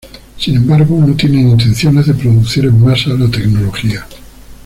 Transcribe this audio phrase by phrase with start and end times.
[0.35, 4.03] Sin embargo, no tienen intenciones de producir en masa la tecnología.